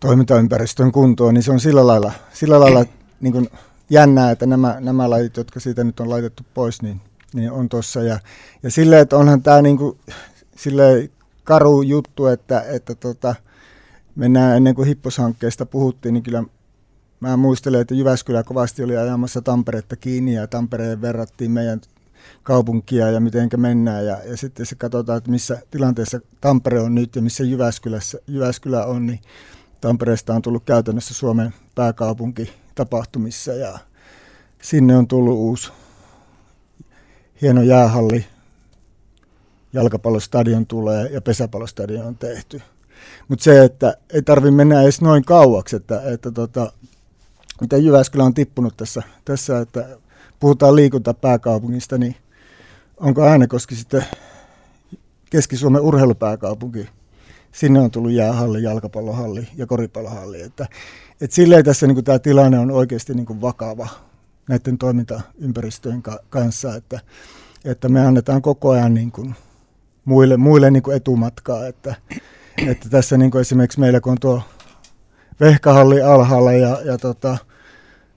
[0.00, 2.84] toimintaympäristön kuntoon, niin se on sillä lailla, sillä lailla
[3.20, 3.48] niin kuin
[3.90, 7.00] jännää, että nämä, nämä lajit, jotka siitä nyt on laitettu pois, niin,
[7.34, 8.02] niin on tuossa.
[8.02, 8.18] Ja,
[8.62, 9.98] ja silleen, että onhan tämä niin kuin,
[10.56, 11.10] silleen
[11.44, 13.34] karu juttu, että, että tota,
[14.18, 16.44] mennään ennen kuin hipposhankkeesta puhuttiin, niin kyllä
[17.20, 21.80] mä muistelen, että Jyväskylä kovasti oli ajamassa Tamperetta kiinni ja Tampereen verrattiin meidän
[22.42, 24.06] kaupunkia ja miten mennään.
[24.06, 28.84] Ja, ja sitten se katsotaan, että missä tilanteessa Tampere on nyt ja missä Jyväskylässä, Jyväskylä
[28.84, 29.20] on, niin
[29.80, 33.78] Tampereesta on tullut käytännössä Suomen pääkaupunki tapahtumissa ja
[34.62, 35.72] sinne on tullut uusi
[37.42, 38.26] hieno jäähalli,
[39.72, 42.62] jalkapallostadion tulee ja pesäpallostadion on tehty.
[43.28, 46.72] Mutta se, että ei tarvitse mennä edes noin kauaksi, että, että tota,
[47.60, 49.86] mitä Jyväskylä on tippunut tässä, tässä että
[50.40, 52.16] puhutaan liikuntapääkaupungista, niin
[52.96, 54.04] onko Äänekoski sitten
[55.30, 56.88] Keski-Suomen urheilupääkaupunki?
[57.52, 60.42] Sinne on tullut jäähalli, jalkapallohalli ja koripallohalli.
[60.42, 60.66] Että,
[61.20, 63.88] et silleen tässä niin tämä tilanne on oikeasti niin vakava
[64.48, 67.00] näiden toimintaympäristöjen ka- kanssa, että,
[67.64, 69.34] että me annetaan koko ajan niin kuin
[70.04, 71.66] muille, muille niin etumatkaa.
[71.66, 71.94] Että,
[72.66, 74.42] että tässä niin kuin esimerkiksi meillä kun on tuo
[75.40, 77.38] vehkahalli alhaalla ja, ja tota,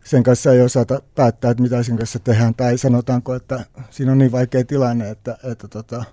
[0.04, 4.18] sen kanssa ei osata päättää, että mitä sen kanssa tehdään, tai sanotaanko, että siinä on
[4.18, 6.04] niin vaikea tilanne, että, että tota,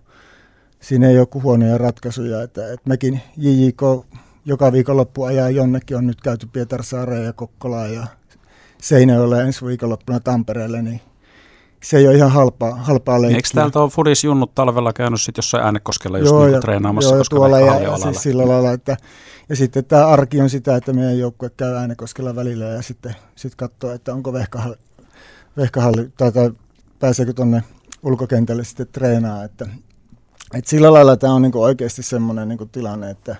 [0.81, 3.83] siinä ei ole huonoja ratkaisuja, että, että mekin JJK
[4.45, 8.07] joka viikonloppu ajaa jonnekin, on nyt käyty Pietarsaareen ja Kokkolaan ja
[8.83, 11.01] Seinäjoelle ensi viikonloppuna Tampereelle, niin,
[11.83, 13.37] se ei ole ihan halpaa, halpaa leikkiä.
[13.37, 17.11] Eikö täältä ole Fudis Junnut talvella käynyt sit jossain äänekoskella just joo, niin ja, treenaamassa,
[17.11, 18.97] joo, koska tuolla ja, ja siis sillä lailla, että
[19.49, 23.55] ja sitten tämä arki on sitä, että meidän joukkue käy äänekoskella välillä ja sitten sit
[23.55, 24.77] katsoo, että onko vehkahalli,
[25.57, 26.51] vehkahalli tai, tai
[26.99, 27.63] pääseekö tuonne
[28.03, 29.67] ulkokentälle sitten treenaa, että,
[30.55, 33.37] että sillä lailla tämä on niinku oikeasti semmoinen niinku tilanne, että,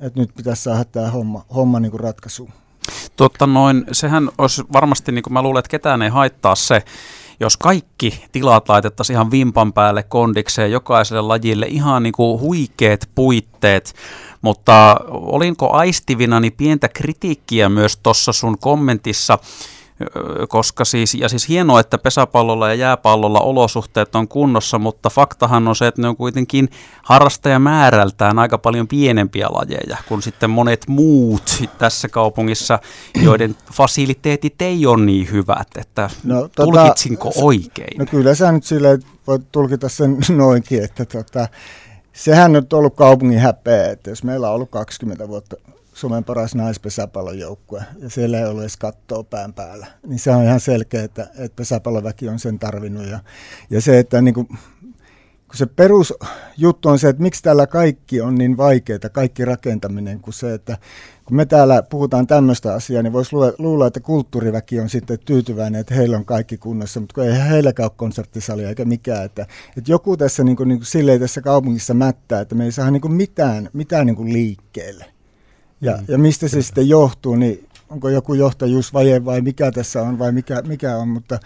[0.00, 2.50] että nyt pitäisi saada tämä homma, homma niinku ratkaisuun.
[3.16, 6.82] Totta noin, sehän olisi varmasti, niin kuin mä luulen, että ketään ei haittaa se,
[7.40, 13.94] jos kaikki tilat laitettaisiin ihan vimpan päälle kondikseen jokaiselle lajille, ihan niin kuin huikeet puitteet,
[14.42, 19.38] mutta olinko aistivinani pientä kritiikkiä myös tuossa sun kommentissa,
[20.48, 25.76] koska siis, ja siis hienoa, että pesäpallolla ja jääpallolla olosuhteet on kunnossa, mutta faktahan on
[25.76, 26.68] se, että ne on kuitenkin
[27.02, 32.78] harrastajamäärältään aika paljon pienempiä lajeja kuin sitten monet muut tässä kaupungissa,
[33.22, 37.98] joiden fasiliteetit ei ole niin hyvät, että no, tota, tulkitsinko oikein?
[37.98, 41.48] No kyllä sä nyt silleen voit tulkita sen noinkin, että tota,
[42.12, 45.56] sehän on ollut kaupungin häpeä, että jos meillä on ollut 20 vuotta
[46.02, 49.86] Suomen paras naispesäpallon joukkue, ja siellä ei ole edes kattoa pään päällä.
[50.06, 53.06] Niin se on ihan selkeä, että, että pesäpalloväki on sen tarvinnut.
[53.06, 53.20] Ja,
[53.70, 58.34] ja se, että niin kuin, kun se perusjuttu on se, että miksi täällä kaikki on
[58.34, 60.78] niin vaikeaa, kaikki rakentaminen, kun se, että
[61.24, 65.94] kun me täällä puhutaan tämmöistä asiaa, niin voisi luulla, että kulttuuriväki on sitten tyytyväinen, että
[65.94, 69.24] heillä on kaikki kunnossa, mutta kun ei heilläkään ole konserttisalia eikä mikään.
[69.24, 72.72] Että, että joku tässä niin kuin, niin kuin silleen tässä kaupungissa mättää, että me ei
[72.72, 75.11] saa niin kuin mitään, mitään niin kuin liikkeelle.
[75.82, 76.04] Ja, mm.
[76.08, 80.62] ja mistä se sitten johtuu, niin onko joku johtajuusvaje vai mikä tässä on vai mikä,
[80.62, 81.38] mikä on, mutta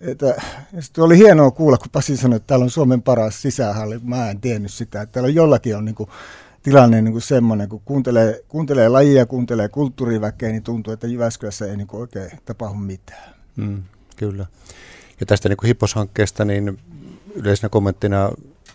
[0.00, 0.42] että,
[0.98, 4.00] oli hienoa kuulla, kun Pasi sanoi, että täällä on Suomen paras sisähalli.
[4.02, 6.08] Mä en tiennyt sitä, että täällä on jollakin on niin kuin,
[6.62, 11.76] tilanne niin kuin semmoinen, kun kuuntelee, kuuntelee lajia, kuuntelee kulttuuriväkeä, niin tuntuu, että Jyväskylässä ei
[11.76, 13.34] niin kuin oikein tapahdu mitään.
[13.56, 13.82] Mm,
[14.16, 14.46] kyllä.
[15.20, 16.78] Ja tästä niin kuin Hippos-hankkeesta niin
[17.34, 18.30] yleisenä kommenttina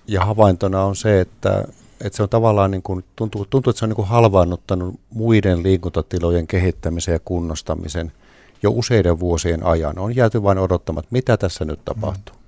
[0.08, 1.64] ja havaintona on se, että
[2.02, 5.64] että se on tavallaan niin kuin, tuntuu, tuntuu, että se on niin kuin halvaannuttanut muiden
[5.64, 8.12] liikuntatilojen kehittämisen ja kunnostamisen
[8.64, 10.00] jo useiden vuosien ajan.
[10.00, 12.36] On jääty vain odottamaan, mitä tässä nyt tapahtuu.
[12.36, 12.46] Mm.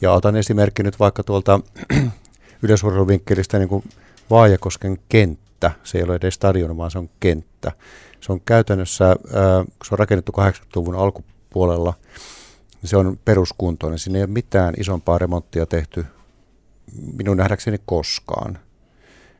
[0.00, 1.60] Ja otan esimerkki nyt vaikka tuolta
[2.62, 3.84] yleisurheiluvinkkelistä niin kuin
[4.30, 5.72] Vaajakosken kenttä.
[5.84, 7.72] Se ei ole edes stadion, vaan se on kenttä.
[8.20, 9.16] Se on käytännössä,
[9.84, 11.94] se on rakennettu 80-luvun alkupuolella,
[12.84, 13.98] se on peruskuntoinen.
[13.98, 16.06] Siinä ei ole mitään isompaa remonttia tehty
[17.18, 18.58] minun nähdäkseni koskaan.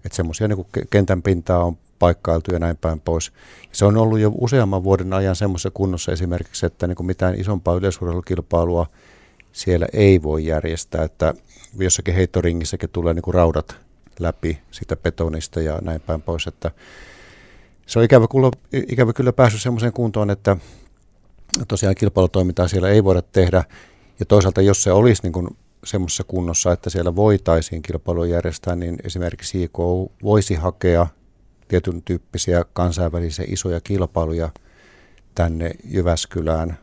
[0.06, 3.32] Että semmoisia niin kentän pintaa on paikkailtu ja näin päin pois.
[3.72, 7.74] Se on ollut jo useamman vuoden ajan semmoisessa kunnossa esimerkiksi, että niin kuin mitään isompaa
[7.74, 8.86] yleisurheilukilpailua
[9.52, 11.34] siellä ei voi järjestää, että
[11.78, 13.76] jossakin heittoringissäkin tulee niin kuin raudat
[14.18, 16.70] läpi sitä betonista ja näin päin pois, että
[17.86, 18.50] se on ikävä kyllä,
[18.88, 20.56] ikävä kyllä päässyt semmoiseen kuntoon, että
[21.68, 23.64] tosiaan kilpailutoimintaa siellä ei voida tehdä,
[24.20, 28.96] ja toisaalta jos se olisi niin kuin semmoisessa kunnossa, että siellä voitaisiin kilpailua järjestää, niin
[29.04, 29.78] esimerkiksi IK
[30.22, 31.06] voisi hakea
[31.68, 34.50] tietyn tyyppisiä kansainvälisiä isoja kilpailuja
[35.34, 36.78] tänne Jyväskylään,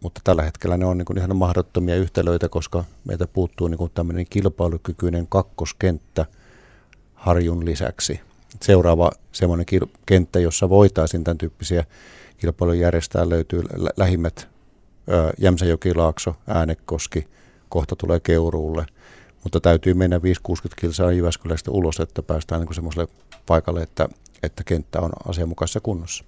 [0.00, 3.90] mutta tällä hetkellä ne on niin kuin ihan mahdottomia yhtälöitä, koska meiltä puuttuu niin kuin
[3.94, 6.26] tämmöinen kilpailukykyinen kakkoskenttä
[7.14, 8.20] Harjun lisäksi.
[8.62, 9.66] Seuraava semmoinen
[10.06, 11.84] kenttä, jossa voitaisiin tämän tyyppisiä
[12.38, 13.62] kilpailuja järjestää, löytyy
[13.96, 14.48] lähimmät
[15.38, 17.26] Jämsäjoki-Laakso, Äänekoski–
[17.72, 18.86] kohta tulee Keuruulle,
[19.42, 20.20] mutta täytyy mennä 5-60
[20.76, 23.08] kilsaa Jyväskylästä ulos, että päästään niin semmoiselle
[23.46, 24.08] paikalle, että,
[24.42, 26.24] että kenttä on asianmukaisessa kunnossa.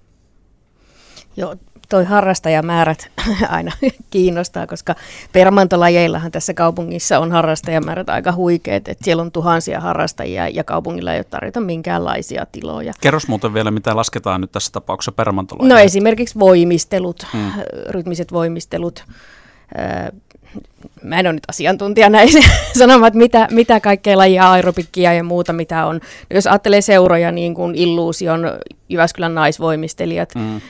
[1.37, 1.55] Joo,
[1.89, 3.11] toi harrastajamäärät
[3.49, 3.71] aina
[4.09, 4.95] kiinnostaa, koska
[5.33, 11.19] permantolajeillahan tässä kaupungissa on harrastajamäärät aika huikeat, että siellä on tuhansia harrastajia ja kaupungilla ei
[11.19, 12.93] ole tarjota minkäänlaisia tiloja.
[13.01, 15.75] Kerros muuten vielä, mitä lasketaan nyt tässä tapauksessa permantolajeilla.
[15.75, 17.51] No esimerkiksi voimistelut, hmm.
[17.89, 19.05] rytmiset voimistelut,
[21.03, 22.39] mä en ole nyt asiantuntija näissä
[22.79, 25.99] sanomaan, että mitä, mitä kaikkea lajia, aerobikkia ja muuta, mitä on.
[26.33, 28.51] Jos ajattelee seuroja, niin kuin Illuusion,
[28.89, 30.61] Jyväskylän naisvoimistelijat, mm.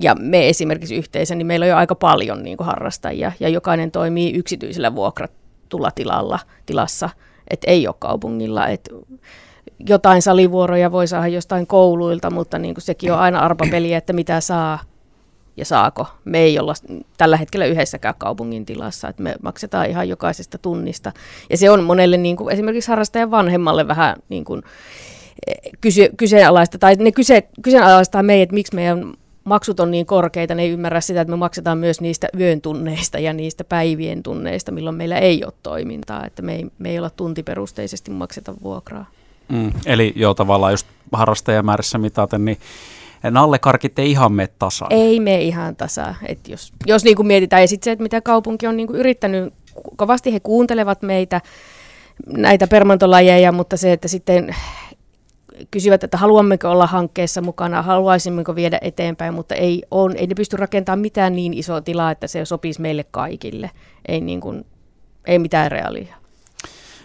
[0.00, 3.90] ja me esimerkiksi yhteisö, niin meillä on jo aika paljon niin kuin harrastajia, ja jokainen
[3.90, 7.10] toimii yksityisellä vuokratulla tilalla, tilassa,
[7.50, 8.90] että ei ole kaupungilla, että
[9.88, 14.40] jotain salivuoroja voi saada jostain kouluilta, mutta niin kuin sekin on aina arpapeliä, että mitä
[14.40, 14.78] saa
[15.56, 16.06] ja saako.
[16.24, 16.74] Me ei olla
[17.18, 21.12] tällä hetkellä yhdessäkään kaupungin tilassa, että me maksetaan ihan jokaisesta tunnista.
[21.50, 24.62] Ja se on monelle niin kuin, esimerkiksi harrastajan vanhemmalle vähän niin kuin,
[25.46, 29.14] eh, kyse, kyseenalaista, tai ne kyse, kyseenalaistaa meidät, että miksi meidän
[29.44, 33.18] maksut on niin korkeita, ne ei ymmärrä sitä, että me maksetaan myös niistä yön tunneista
[33.18, 37.10] ja niistä päivien tunneista, milloin meillä ei ole toimintaa, että me ei, me ei olla
[37.10, 39.06] tuntiperusteisesti makseta vuokraa.
[39.48, 42.58] Mm, eli joo, tavallaan just harrastajamäärissä mitaten, niin
[43.30, 44.92] nallekarkit ei ihan mene tasaan.
[44.92, 46.14] Ei me ihan tasa.
[46.26, 48.98] Et jos, jos niin kuin mietitään, ja sitten se, että mitä kaupunki on niin kuin
[48.98, 49.54] yrittänyt,
[49.96, 51.40] kovasti he kuuntelevat meitä,
[52.26, 54.54] näitä permantolajeja, mutta se, että sitten
[55.70, 60.56] kysyvät, että haluammeko olla hankkeessa mukana, haluaisimmeko viedä eteenpäin, mutta ei, on, ei ne pysty
[60.56, 63.70] rakentamaan mitään niin isoa tilaa, että se sopisi meille kaikille.
[64.08, 64.66] Ei, niin kuin,
[65.26, 66.16] ei mitään reaalia.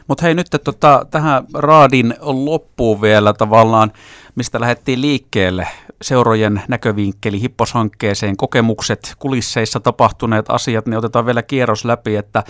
[0.07, 3.91] Mutta hei nyt tota, tähän raadin loppuun vielä tavallaan,
[4.35, 5.67] mistä lähdettiin liikkeelle
[6.01, 12.43] seurojen näkövinkkeli hipposhankkeeseen, kokemukset, kulisseissa tapahtuneet asiat, niin otetaan vielä kierros läpi, että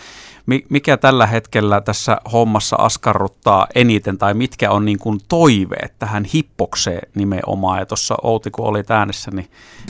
[0.70, 7.10] mikä tällä hetkellä tässä hommassa askarruttaa eniten tai mitkä on niin kuin toiveet tähän hippokseen
[7.16, 7.80] nimenomaan.
[7.80, 9.50] Ja tuossa Outi, kun oli äänessä, niin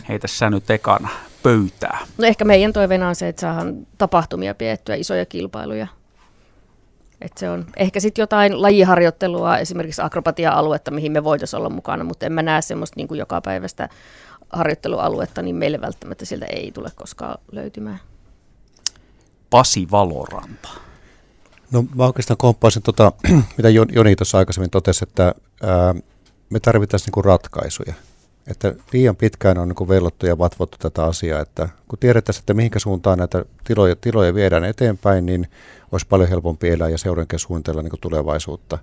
[0.09, 1.09] heitä sä nyt ekana
[1.43, 1.97] pöytää.
[2.17, 5.87] No ehkä meidän toiveena on se, että saadaan tapahtumia piettyä, isoja kilpailuja
[7.21, 12.25] et se on ehkä sitten jotain lajiharjoittelua, esimerkiksi akrobatia-aluetta, mihin me voitaisiin olla mukana, mutta
[12.25, 13.89] en mä näe semmoista niin kuin päivästä
[14.49, 17.99] harjoittelualuetta, niin meille välttämättä sieltä ei tule koskaan löytymään.
[19.49, 20.69] Pasi Valoranta.
[21.71, 23.11] No mä oikeastaan komppaisin tota,
[23.57, 25.95] mitä Joni tuossa aikaisemmin totesi, että ää,
[26.49, 27.93] me tarvitaan niinku ratkaisuja.
[28.47, 32.79] Että liian pitkään on niin vellottu ja vatvottu tätä asiaa, että kun tiedetään, että mihinkä
[32.79, 35.47] suuntaan näitä tiloja, tiloja viedään eteenpäin, niin
[35.91, 38.77] olisi paljon helpompi elää ja seurankin suunnitella niin tulevaisuutta.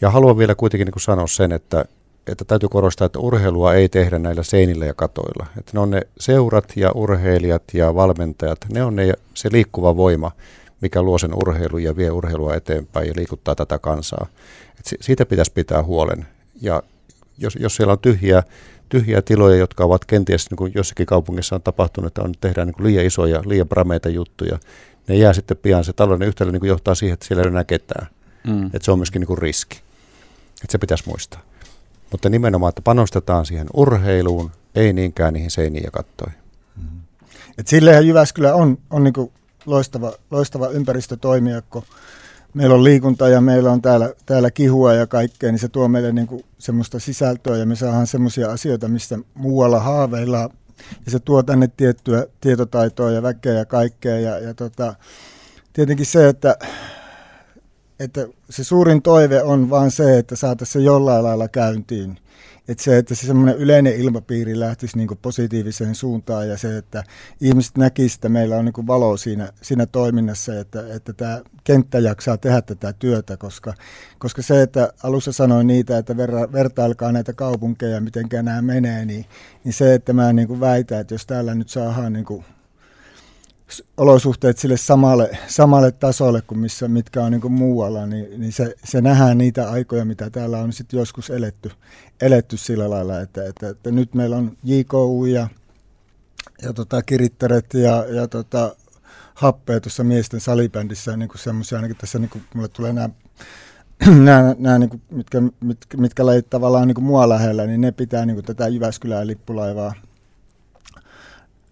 [0.00, 1.84] Ja haluan vielä kuitenkin niin sanoa sen, että,
[2.26, 5.46] että täytyy korostaa, että urheilua ei tehdä näillä seinillä ja katoilla.
[5.58, 10.30] Että ne on ne seurat ja urheilijat ja valmentajat, ne on ne, se liikkuva voima,
[10.80, 14.26] mikä luo sen urheilun ja vie urheilua eteenpäin ja liikuttaa tätä kansaa.
[14.78, 16.26] Et siitä pitäisi pitää huolen.
[16.60, 16.82] Ja
[17.38, 18.42] jos, jos siellä on tyhjiä
[18.92, 22.74] tyhjiä tiloja, jotka ovat kenties niin kuin jossakin kaupungissa on tapahtunut, että on, tehdään niin
[22.74, 24.58] kuin liian isoja, liian brameita juttuja.
[25.08, 27.64] Ne jää sitten pian, se talouden yhtälö niin kuin johtaa siihen, että siellä ei enää
[27.64, 28.06] ketään.
[28.46, 28.66] Mm.
[28.66, 29.76] Että se on myöskin niin kuin riski.
[30.62, 31.40] Että se pitäisi muistaa.
[32.10, 36.38] Mutta nimenomaan, että panostetaan siihen urheiluun, ei niinkään niihin seiniin ja kattoihin.
[36.76, 37.00] Mm-hmm.
[37.58, 39.32] Et sillehän Jyväskylä on, on niin kuin
[39.66, 41.82] loistava, loistava ympäristötoimija, kun
[42.54, 46.12] meillä on liikunta ja meillä on täällä, täällä kihua ja kaikkea, niin se tuo meille
[46.12, 50.50] niin kuin semmoista sisältöä ja me saadaan semmoisia asioita, mistä muualla haaveillaan.
[51.04, 54.20] Ja se tuo tänne tiettyä tietotaitoa ja väkeä ja kaikkea.
[54.20, 54.94] Ja, ja tota,
[55.72, 56.56] tietenkin se, että,
[58.00, 62.18] että se suurin toive on vaan se, että saataisiin se jollain lailla käyntiin.
[62.68, 67.04] Että se, että se semmoinen yleinen ilmapiiri lähtisi niin positiiviseen suuntaan ja se, että
[67.40, 72.36] ihmiset näkisivät, että meillä on niin valo siinä, siinä toiminnassa, että, että tämä kenttä jaksaa
[72.36, 73.74] tehdä tätä työtä, koska,
[74.18, 79.26] koska se, että alussa sanoin niitä, että verra, vertailkaa näitä kaupunkeja, miten nämä menee, niin,
[79.64, 82.44] niin se, että mä niin väitän, että jos täällä nyt saadaan niin
[83.96, 88.74] olosuhteet sille samalle, samalle tasolle kuin missä, mitkä on niin kuin muualla, niin, niin se,
[88.84, 91.70] se nähdään niitä aikoja, mitä täällä on sitten joskus eletty,
[92.20, 95.48] eletty sillä lailla, että, että, että nyt meillä on JKU ja,
[96.62, 98.76] ja tota, kirittäret ja, ja tota,
[99.34, 103.08] happea tuossa miesten salibändissä, niin kuin semmoisia, ainakin tässä niin kuin, mulle tulee nämä
[104.28, 107.92] nämä, nämä niin kuin, mitkä, mitkä, mitkä lajit tavallaan niin kuin mua lähellä, niin ne
[107.92, 109.94] pitää niin kuin, tätä Jyväskylän lippulaivaa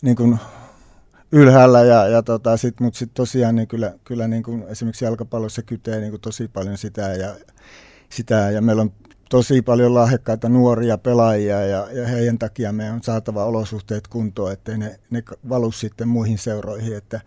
[0.03, 0.39] niin kuin,
[1.33, 5.63] ylhäällä, ja, ja tota, sit, mutta sitten tosiaan niin kyllä, kyllä niin kuin esimerkiksi jalkapallossa
[5.63, 7.35] kytee niin kuin tosi paljon sitä ja,
[8.09, 8.93] sitä, ja meillä on
[9.31, 14.79] tosi paljon lahjakkaita nuoria pelaajia ja, ja heidän takia meidän on saatava olosuhteet kuntoon, ettei
[14.79, 16.97] ne, ne valu sitten muihin seuroihin.
[16.97, 17.21] Että,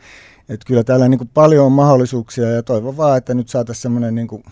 [0.50, 4.16] että kyllä täällä niin kuin paljon on mahdollisuuksia ja toivon vaan, että nyt saataisiin semmoinen
[4.16, 4.44] niin,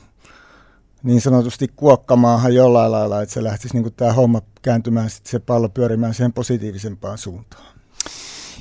[1.03, 5.39] niin sanotusti kuokkamaahan jollain lailla, että se lähtisi niin kuin tämä homma kääntymään sitten se
[5.39, 7.80] pallo pyörimään siihen positiivisempaan suuntaan.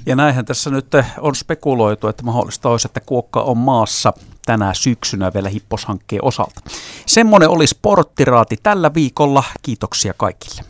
[0.06, 0.86] Ja näinhän tässä nyt
[1.18, 4.12] on spekuloitu, että mahdollista olisi, että kuokka on maassa
[4.46, 6.60] tänä syksynä vielä hipposhankkeen osalta.
[7.06, 9.44] Semmoinen oli sporttiraati tällä viikolla.
[9.62, 10.69] Kiitoksia kaikille.